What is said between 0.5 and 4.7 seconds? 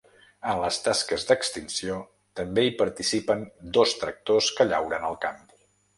En les tasques d’extinció, també hi participen dos tractors que